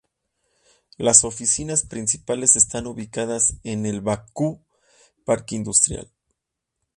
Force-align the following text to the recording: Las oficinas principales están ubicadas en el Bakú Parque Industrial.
Las 0.97 1.23
oficinas 1.23 1.83
principales 1.83 2.55
están 2.55 2.87
ubicadas 2.87 3.57
en 3.63 3.85
el 3.85 4.01
Bakú 4.01 4.65
Parque 5.27 5.53
Industrial. 5.55 6.11